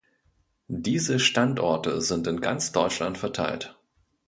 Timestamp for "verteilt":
3.19-3.77